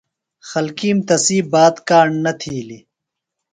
[0.49, 2.83] خلکِیم تسی بات کاݨ نہ تِھیلیۡ۔